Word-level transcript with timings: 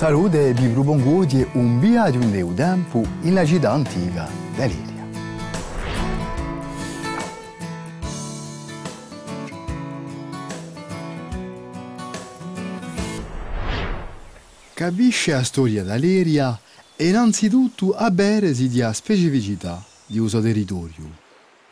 Salute, 0.00 0.54
Bibru 0.54 0.82
Bongodi 0.82 1.42
e 1.42 1.48
un 1.52 1.78
via 1.78 2.08
di 2.08 2.16
un 2.16 2.30
deu 2.30 2.54
tempo 2.54 3.04
in 3.20 3.34
la 3.34 3.44
città 3.44 3.72
antica 3.72 4.26
d'Aliria. 4.56 5.06
Capisce 14.72 15.32
la 15.32 15.44
storia 15.44 15.84
d'Aleria 15.84 16.58
e 16.96 17.08
innanzitutto 17.08 17.92
a 17.94 18.10
beresi 18.10 18.70
di 18.70 18.82
specificità 18.94 19.84
di 20.06 20.18
uso 20.18 20.40
territorio. 20.40 21.10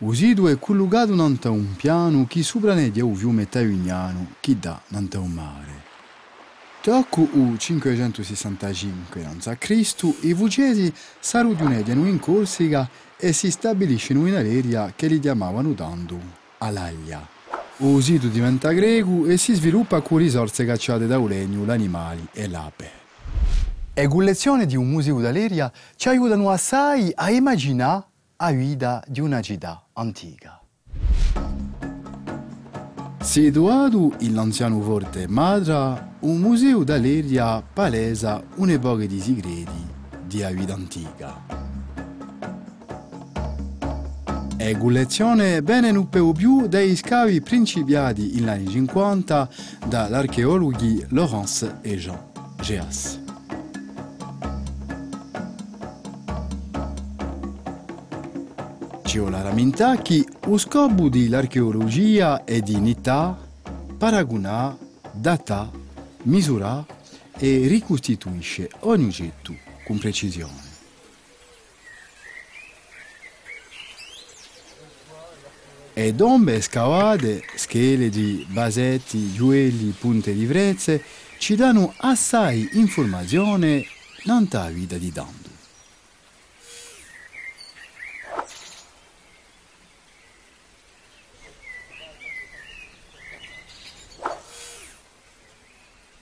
Il 0.00 0.14
sito 0.14 0.48
è 0.48 0.58
collocato 0.58 1.14
in 1.14 1.18
un 1.20 1.76
piano 1.76 2.26
che 2.28 2.42
sopranedia 2.42 3.06
il 3.06 3.16
fiume 3.16 3.48
Tavignano 3.48 4.32
che 4.40 4.58
dà 4.58 4.78
in 4.88 5.08
un 5.14 5.30
mare. 5.30 5.77
Tocco 6.80 7.28
u 7.32 7.56
565 7.56 9.24
a.C. 9.24 10.14
i 10.20 10.32
vucesi 10.32 10.92
s'arrudiunediano 11.18 12.06
in 12.06 12.20
Corsica 12.20 12.88
e 13.16 13.32
si 13.32 13.50
stabiliscono 13.50 14.20
in 14.20 14.34
un'area 14.34 14.92
che 14.94 15.08
li 15.08 15.18
chiamavano 15.18 15.74
tanto 15.74 16.18
Alaglia. 16.58 17.26
Il 17.78 18.02
sito 18.02 18.28
diventa 18.28 18.70
greco 18.72 19.26
e 19.26 19.36
si 19.36 19.54
sviluppa 19.54 20.00
con 20.00 20.18
risorse 20.18 20.64
cacciate 20.64 21.06
da 21.06 21.18
legno, 21.18 21.64
l'animali 21.64 22.26
e 22.32 22.48
l'ape. 22.48 22.90
E 23.92 24.06
con 24.06 24.22
lezioni 24.22 24.64
di 24.64 24.76
un 24.76 24.88
museo 24.88 25.20
d'Aleria 25.20 25.72
ci 25.96 26.08
aiutano 26.08 26.50
assai 26.50 27.12
a 27.14 27.30
immaginare 27.30 28.04
la 28.36 28.50
vita 28.52 29.02
di 29.06 29.20
una 29.20 29.40
città 29.40 29.88
antica. 29.94 30.57
Situato 33.20 34.14
nell'anziano 34.20 34.80
forte 34.80 35.26
Madra, 35.28 36.14
un 36.20 36.38
museo 36.38 36.84
d'Aleria 36.84 37.60
palesa 37.60 38.42
un'epoca 38.56 39.04
di 39.04 39.20
segreti 39.20 39.86
di 40.26 40.44
vita 40.54 40.74
antica. 40.74 41.56
E 44.56 44.76
collezione 44.76 45.62
bene 45.62 45.90
non 45.90 46.08
più 46.32 46.66
dai 46.68 46.96
scavi 46.96 47.40
principiati 47.40 48.34
negli 48.34 48.48
anni 48.48 48.68
50 48.68 49.48
dall'archeologi 49.86 51.04
Laurence 51.10 51.78
e 51.82 51.96
Jean 51.96 52.18
Geas. 52.60 53.27
Giola 59.08 59.40
Ramintacchi, 59.40 60.22
lo 60.42 60.58
scopo 60.58 61.08
dell'archeologia 61.08 62.44
è 62.44 62.60
di 62.60 62.74
unità, 62.74 63.38
paragonare, 63.96 64.76
data, 65.12 65.70
misurare 66.24 66.84
e 67.38 67.66
ricostituisce 67.68 68.68
ogni 68.80 69.06
oggetto 69.06 69.56
con 69.86 69.96
precisione. 69.96 70.60
E 75.94 76.12
dombe 76.12 76.60
scavate, 76.60 77.42
scheletri, 77.56 78.46
basetti, 78.50 79.32
gioielli, 79.32 79.94
punte 79.98 80.34
di 80.34 80.44
vrezze 80.44 81.02
ci 81.38 81.56
danno 81.56 81.94
assai 81.96 82.68
informazione 82.74 83.86
nella 84.24 84.68
vita 84.68 84.98
di 84.98 85.10
Dando. 85.10 85.47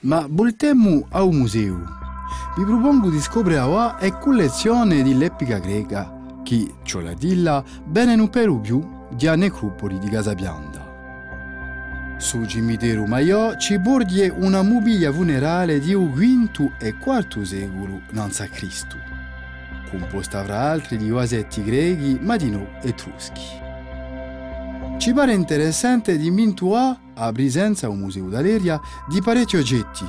Ma 0.01 0.27
voltemmo 0.29 1.07
al 1.09 1.33
museo. 1.33 1.81
Vi 2.55 2.63
propongo 2.63 3.09
di 3.09 3.19
scoprire 3.19 3.95
è 3.97 4.15
collezione 4.19 5.01
dell'epica 5.01 5.57
greca 5.57 6.13
che, 6.43 6.75
ciò 6.83 6.99
la 6.99 7.13
dilla, 7.13 7.63
bene 7.83 8.15
non 8.15 8.29
per 8.29 8.59
più 8.59 8.87
di 9.09 9.35
necropoli 9.35 9.97
di 9.97 10.09
Casabianda. 10.09 12.15
Sul 12.17 12.47
cimitero 12.47 13.05
Maiò 13.05 13.57
ci 13.57 13.79
borghe 13.79 14.29
una 14.29 14.61
mobilia 14.61 15.11
funerale 15.11 15.79
di 15.79 15.95
V 15.95 16.71
e 16.79 16.89
IV 16.89 17.41
secolo 17.41 18.01
a 18.15 18.47
Cristo, 18.47 18.97
composta 19.89 20.43
fra 20.43 20.69
altri 20.69 20.97
di 20.97 21.09
vasetti 21.09 21.63
grechi, 21.63 22.19
ma 22.21 22.37
di 22.37 22.49
no 22.49 22.67
etruschi. 22.81 23.66
Ci 24.97 25.13
pare 25.13 25.33
interessante 25.33 26.17
di 26.17 26.31
mintuare 26.31 26.97
a 27.13 27.31
presenza 27.31 27.85
al 27.85 27.95
Museo 27.95 28.29
d'Aleria 28.29 28.81
di 29.07 29.21
parecchi 29.21 29.55
oggetti, 29.55 30.05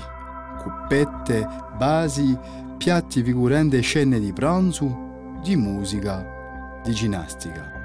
cuppette, 0.62 1.46
basi, 1.76 2.36
piatti 2.78 3.22
figurenti 3.22 3.80
scene 3.82 4.18
di 4.18 4.32
pranzo, 4.32 5.40
di 5.42 5.56
musica, 5.56 6.24
di 6.82 6.94
ginnastica. 6.94 7.76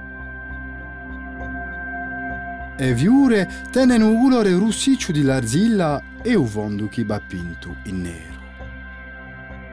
E 2.78 2.94
viure 2.94 3.50
tengono 3.70 4.08
un 4.08 4.22
colore 4.22 4.58
rossiccio 4.58 5.12
di 5.12 5.24
l'arzilla 5.24 6.02
e 6.22 6.36
un 6.36 6.48
fondo 6.48 6.88
che 6.88 7.04
va 7.04 7.20
pinto 7.20 7.76
in 7.84 8.02
nero. 8.02 8.42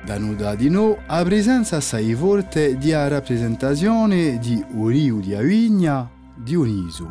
Da 0.05 0.19
nuda 0.19 0.57
di 0.57 0.69
no 0.69 0.99
a 1.07 1.23
presenza 1.23 1.77
assai 1.77 2.13
forte 2.15 2.77
di 2.77 2.93
a 2.93 3.07
rappresentazione 3.07 4.39
di 4.39 4.63
Uriu 4.73 5.21
di 5.21 5.35
Avigna, 5.35 6.19
Dioniso. 6.43 7.07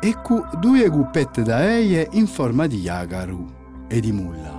Ecco 0.00 0.48
due 0.60 0.88
guppette 0.88 1.42
da 1.42 1.68
eie 1.68 2.08
in 2.12 2.28
forma 2.28 2.68
di 2.68 2.78
yagaru 2.78 3.52
e 3.88 4.00
di 4.00 4.12
mulla. 4.12 4.58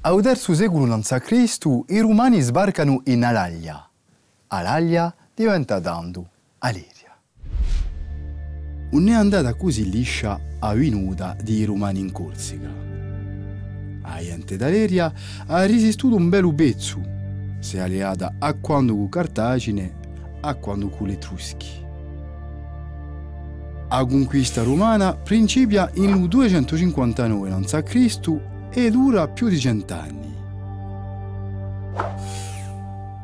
Al 0.00 0.20
terzo 0.20 0.52
secolo 0.52 0.92
a.C. 0.92 1.84
i 1.86 2.00
romani 2.00 2.40
sbarcano 2.40 3.02
in 3.04 3.24
Alaglia. 3.24 3.88
Alaglia 4.48 5.14
diventa 5.32 5.78
Dandu, 5.78 6.26
Aliria. 6.58 7.16
Non 8.90 9.08
è 9.08 9.12
andata 9.12 9.54
così 9.54 9.88
liscia 9.88 10.38
a 10.58 10.74
venuta 10.74 11.36
di 11.40 11.64
romani 11.64 12.00
in 12.00 12.10
Corsica. 12.10 12.68
A 14.02 14.20
gente 14.20 14.56
d'Aleria 14.56 15.12
ha 15.46 15.64
resistuto 15.64 16.16
un 16.16 16.28
bel 16.28 16.52
pezzo, 16.54 17.00
si 17.64 17.78
è 17.78 17.80
alleata 17.80 18.34
a 18.38 18.52
quando 18.52 18.94
con 18.94 19.08
Cartagine 19.08 20.02
a 20.42 20.54
quando 20.54 20.90
con 20.90 21.08
gli 21.08 21.12
Etruschi. 21.12 21.82
La 23.88 24.04
conquista 24.04 24.62
romana 24.62 25.14
principia 25.14 25.90
in 25.94 26.26
259 26.26 27.50
a.C. 27.50 28.40
e 28.70 28.90
dura 28.90 29.28
più 29.28 29.48
di 29.48 29.58
cent'anni. 29.58 30.34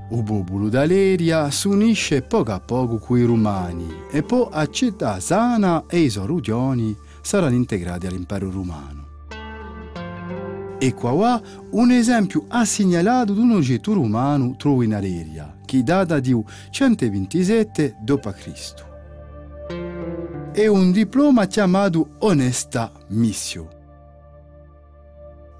Il 0.09 0.23
popolo 0.23 0.71
d'Aleria 0.71 1.51
si 1.51 1.69
unisce 1.69 2.23
poco 2.23 2.53
a 2.53 2.61
poco 2.61 2.97
con 2.99 3.19
i 3.19 3.25
romani 3.25 3.89
e 4.11 4.23
poi 4.23 4.49
a 4.53 4.67
città 4.69 5.21
sana 5.21 5.85
e 5.87 5.99
i 5.99 6.09
Sorudioni 6.09 6.97
saranno 7.21 7.57
integrati 7.57 8.07
all'impero 8.07 8.51
romano. 8.51 9.00
E 10.83 10.95
qua 10.95 11.39
un 11.73 11.91
esempio 11.91 12.47
assegnalato 12.49 13.35
di 13.35 13.41
un 13.41 13.51
oggetto 13.51 13.93
romano 13.93 14.57
trovato 14.57 14.83
in 14.85 14.95
Aleria, 14.95 15.59
che 15.67 15.83
data 15.83 16.19
di 16.21 16.35
127 16.71 17.97
d.C. 18.01 18.75
È 20.53 20.67
un 20.67 20.91
diploma 20.91 21.45
chiamato 21.45 22.13
Onesta 22.21 22.93
Missio. 23.09 23.69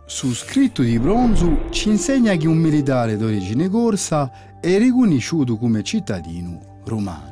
Su 0.07 0.33
scritto 0.33 0.81
di 0.81 0.99
bronzo 0.99 1.67
ci 1.69 1.91
insegna 1.91 2.35
che 2.37 2.49
un 2.49 2.57
militare 2.57 3.19
d'origine 3.19 3.69
corsa 3.69 4.59
è 4.59 4.79
riconosciuto 4.79 5.59
come 5.59 5.83
cittadino 5.83 6.81
romano. 6.85 7.30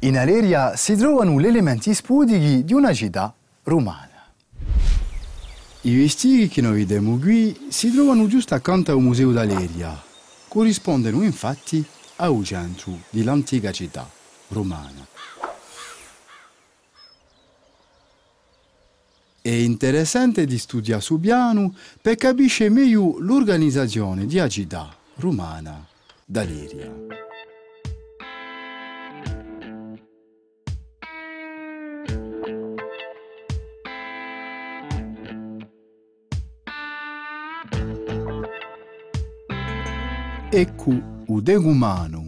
In 0.00 0.16
Aleria 0.16 0.76
si 0.76 0.94
trovano 0.94 1.40
gli 1.40 1.46
elementi 1.46 1.92
spudichi 1.92 2.62
di 2.62 2.72
una 2.72 2.92
città 2.92 3.34
romana. 3.64 4.32
I 5.80 5.96
vestiti 5.96 6.46
che 6.46 6.60
noi 6.60 6.78
vediamo 6.78 7.18
qui 7.18 7.66
si 7.68 7.90
trovano 7.92 8.28
giusto 8.28 8.54
accanto 8.54 8.92
al 8.92 9.00
Museo 9.00 9.32
d'Aleria. 9.32 10.00
Corrispondono 10.46 11.22
infatti 11.24 11.84
al 12.16 12.44
centro 12.44 12.96
dell'antica 13.10 13.72
città 13.72 14.08
romana. 14.48 15.04
È 19.42 19.50
interessante 19.50 20.44
di 20.44 20.58
studiare 20.58 21.00
su 21.00 21.18
piano 21.18 21.74
per 22.00 22.14
capire 22.14 22.68
meglio 22.68 23.18
l'organizzazione 23.18 24.26
una 24.30 24.48
città 24.48 24.94
romana 25.16 25.84
d'Aleria. 26.24 27.27
O 40.50 41.42
degumano. 41.42 42.26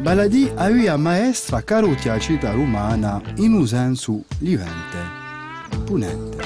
Baladì 0.00 0.48
aveva 0.54 0.96
maestra 0.96 1.62
carotia 1.62 2.12
la 2.12 2.18
città 2.20 2.52
romana 2.52 3.20
in 3.38 3.54
un 3.54 3.66
senso 3.66 4.22
livente, 4.38 4.98
punente. 5.84 6.36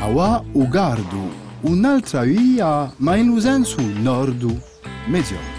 Awa 0.00 0.44
u 0.52 0.68
gardu 0.68 1.30
un'altra 1.62 2.24
via, 2.24 2.92
ma 2.98 3.16
in 3.16 3.30
un 3.30 3.40
senso 3.40 3.80
nord, 3.80 4.44
mezz'ora. 5.06 5.53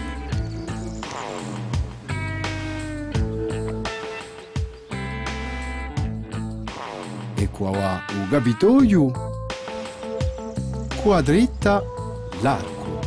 E 7.56 7.58
qua 7.58 7.70
va 7.70 8.02
u 8.12 8.28
Capitoio, 8.28 9.10
qua 11.00 11.22
dritta 11.22 11.82
l'arco. 12.42 13.00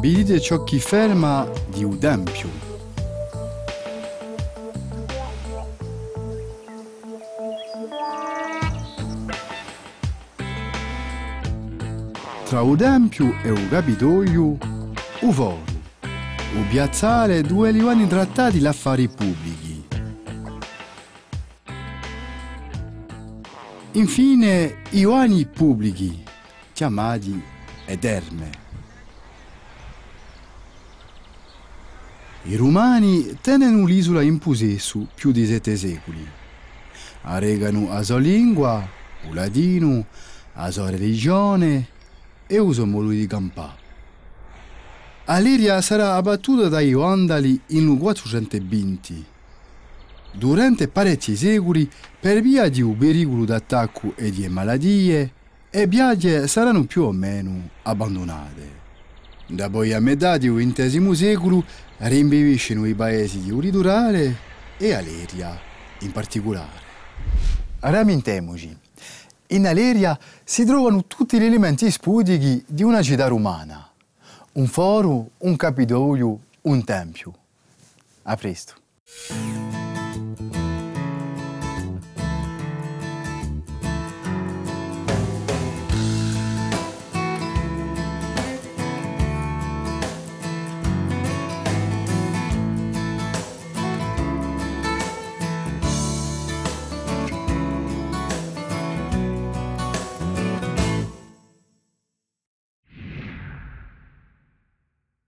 Vedete 0.00 0.40
ciò 0.40 0.64
che 0.64 0.78
ferma 0.78 1.46
di 1.66 1.84
Udempio. 1.84 2.69
Tra 12.50 12.62
Udempio 12.62 13.32
e 13.44 13.50
u 13.52 13.68
Capitoio, 13.68 14.58
u 15.20 15.30
Voro, 15.30 15.62
u 16.02 16.68
piazzale 16.68 17.42
dove 17.42 17.70
venivano 17.70 18.08
trattati 18.08 18.58
gli 18.58 18.66
affari 18.66 19.06
pubblici. 19.06 19.84
Infine, 23.92 24.78
i 24.90 25.04
uani 25.04 25.46
pubblici, 25.46 26.24
chiamati 26.72 27.40
Ederme. 27.84 28.50
I 32.42 32.56
romani 32.56 33.38
tennero 33.40 33.84
l'isola 33.84 34.22
in 34.22 34.38
possesso 34.38 35.06
più 35.14 35.30
di 35.30 35.46
sette 35.46 35.76
secoli. 35.76 36.26
Arregano 37.22 37.92
la 37.92 38.02
sua 38.02 38.18
lingua, 38.18 38.84
il 39.28 39.34
ladino, 39.34 40.04
la 40.54 40.68
sua 40.72 40.90
religione 40.90 41.98
e 42.50 42.58
uso 42.58 42.84
modo 42.84 43.10
di 43.10 43.28
campare. 43.28 43.78
Aliria 45.26 45.80
sarà 45.80 46.16
abbattuta 46.16 46.68
dai 46.68 46.92
Vandali 46.92 47.60
in 47.68 47.96
420. 47.96 49.24
Durante 50.32 50.88
parecchi 50.88 51.36
secoli, 51.36 51.88
per 52.18 52.40
via 52.40 52.68
di 52.68 52.82
un 52.82 52.98
pericolo 52.98 53.44
d'attacco 53.44 54.14
e 54.16 54.32
di 54.32 54.48
malattie, 54.48 55.32
le 55.70 55.86
piagge 55.86 56.48
saranno 56.48 56.84
più 56.84 57.02
o 57.02 57.12
meno 57.12 57.68
abbandonate. 57.82 58.78
Da 59.46 59.70
poi 59.70 59.92
a 59.92 60.00
metà 60.00 60.36
del 60.36 60.52
XX 60.52 61.12
secolo 61.12 61.64
rinviviscono 61.98 62.84
i 62.86 62.94
paesi 62.94 63.40
di 63.40 63.60
litorale 63.60 64.36
e 64.76 64.92
Aleria 64.92 65.56
in 66.00 66.10
particolare. 66.10 66.88
Ramentiamoci, 67.78 68.76
in 69.50 69.66
Aleria 69.66 70.18
si 70.44 70.64
trovano 70.64 71.04
tutti 71.06 71.38
gli 71.38 71.44
elementi 71.44 71.90
spudichi 71.90 72.64
di 72.66 72.82
una 72.82 73.02
città 73.02 73.26
romana. 73.26 73.88
Un 74.52 74.66
foro, 74.66 75.30
un 75.38 75.56
capitolio, 75.56 76.38
un 76.62 76.84
tempio. 76.84 77.32
A 78.22 78.36
presto. 78.36 78.74